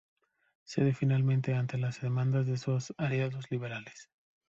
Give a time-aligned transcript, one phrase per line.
[0.63, 4.09] Cede finalmente ante las demandas de sus aliados liberales.